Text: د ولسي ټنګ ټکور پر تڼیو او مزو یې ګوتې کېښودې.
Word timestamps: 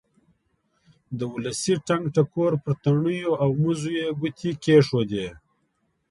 د 1.17 1.19
ولسي 1.33 1.75
ټنګ 1.87 2.03
ټکور 2.15 2.53
پر 2.63 2.73
تڼیو 2.83 3.31
او 3.43 3.49
مزو 3.61 3.89
یې 3.99 4.07
ګوتې 4.19 4.51
کېښودې. 4.63 5.27